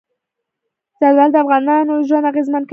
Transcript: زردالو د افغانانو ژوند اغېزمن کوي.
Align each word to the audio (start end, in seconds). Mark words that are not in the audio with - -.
زردالو 0.99 1.33
د 1.33 1.35
افغانانو 1.43 1.93
ژوند 2.07 2.29
اغېزمن 2.31 2.63
کوي. 2.63 2.69